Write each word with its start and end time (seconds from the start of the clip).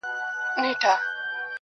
خټي 0.53 0.73
کوم. 0.81 0.99